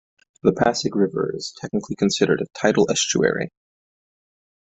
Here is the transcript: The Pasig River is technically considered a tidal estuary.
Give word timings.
The 0.41 0.51
Pasig 0.51 0.95
River 0.95 1.31
is 1.35 1.53
technically 1.55 1.95
considered 1.95 2.41
a 2.41 2.45
tidal 2.59 2.89
estuary. 2.89 3.51